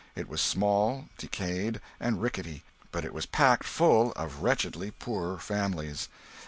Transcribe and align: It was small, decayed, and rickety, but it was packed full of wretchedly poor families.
It 0.15 0.27
was 0.27 0.41
small, 0.41 1.09
decayed, 1.19 1.79
and 1.99 2.19
rickety, 2.23 2.63
but 2.91 3.05
it 3.05 3.13
was 3.13 3.27
packed 3.27 3.65
full 3.65 4.13
of 4.13 4.41
wretchedly 4.41 4.89
poor 4.89 5.37
families. 5.37 6.09